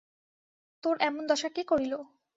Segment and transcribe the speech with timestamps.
[0.83, 1.93] তোর এমন দশা কে করিল?